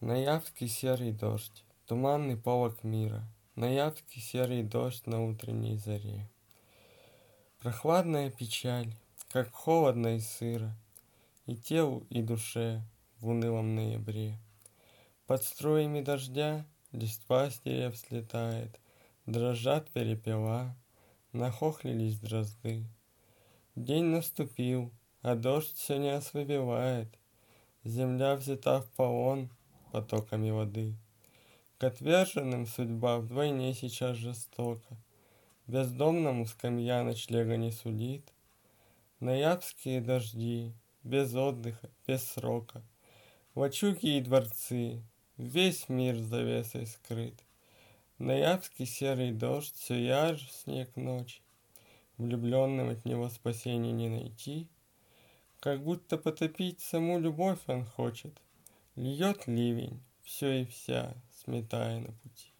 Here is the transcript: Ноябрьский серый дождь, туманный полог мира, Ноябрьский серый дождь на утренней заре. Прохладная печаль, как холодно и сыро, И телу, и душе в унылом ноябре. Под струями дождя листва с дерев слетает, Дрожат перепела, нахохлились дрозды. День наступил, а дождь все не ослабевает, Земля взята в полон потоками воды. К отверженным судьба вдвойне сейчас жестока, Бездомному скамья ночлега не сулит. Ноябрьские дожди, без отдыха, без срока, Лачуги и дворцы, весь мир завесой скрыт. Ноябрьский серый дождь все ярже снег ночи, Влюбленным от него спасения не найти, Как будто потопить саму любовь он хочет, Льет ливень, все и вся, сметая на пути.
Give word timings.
Ноябрьский 0.00 0.68
серый 0.68 1.12
дождь, 1.12 1.64
туманный 1.86 2.36
полог 2.36 2.82
мира, 2.84 3.24
Ноябрьский 3.54 4.20
серый 4.20 4.62
дождь 4.62 5.06
на 5.06 5.24
утренней 5.24 5.76
заре. 5.76 6.28
Прохладная 7.60 8.30
печаль, 8.30 8.92
как 9.30 9.52
холодно 9.52 10.16
и 10.16 10.20
сыро, 10.20 10.76
И 11.46 11.56
телу, 11.56 12.06
и 12.10 12.20
душе 12.22 12.82
в 13.20 13.28
унылом 13.28 13.76
ноябре. 13.76 14.38
Под 15.26 15.42
струями 15.42 16.02
дождя 16.02 16.66
листва 16.92 17.48
с 17.48 17.60
дерев 17.60 17.96
слетает, 17.96 18.78
Дрожат 19.26 19.88
перепела, 19.90 20.76
нахохлились 21.32 22.18
дрозды. 22.18 22.84
День 23.74 24.04
наступил, 24.04 24.92
а 25.22 25.34
дождь 25.34 25.76
все 25.76 25.96
не 25.96 26.10
ослабевает, 26.10 27.08
Земля 27.84 28.36
взята 28.36 28.82
в 28.82 28.90
полон 28.90 29.50
потоками 29.94 30.50
воды. 30.50 30.96
К 31.78 31.84
отверженным 31.84 32.66
судьба 32.66 33.18
вдвойне 33.18 33.72
сейчас 33.74 34.16
жестока, 34.16 34.96
Бездомному 35.68 36.46
скамья 36.46 37.04
ночлега 37.04 37.56
не 37.56 37.70
сулит. 37.70 38.32
Ноябрьские 39.20 40.00
дожди, 40.00 40.74
без 41.04 41.32
отдыха, 41.32 41.88
без 42.08 42.24
срока, 42.24 42.82
Лачуги 43.54 44.16
и 44.16 44.20
дворцы, 44.20 45.00
весь 45.36 45.88
мир 45.88 46.16
завесой 46.16 46.86
скрыт. 46.86 47.40
Ноябрьский 48.18 48.86
серый 48.86 49.30
дождь 49.30 49.76
все 49.76 49.94
ярже 49.94 50.48
снег 50.50 50.96
ночи, 50.96 51.40
Влюбленным 52.18 52.88
от 52.88 53.04
него 53.04 53.28
спасения 53.28 53.92
не 53.92 54.08
найти, 54.08 54.66
Как 55.60 55.84
будто 55.84 56.18
потопить 56.18 56.80
саму 56.80 57.20
любовь 57.20 57.60
он 57.68 57.84
хочет, 57.84 58.34
Льет 58.96 59.48
ливень, 59.48 60.04
все 60.22 60.62
и 60.62 60.64
вся, 60.64 61.16
сметая 61.32 61.98
на 61.98 62.12
пути. 62.12 62.53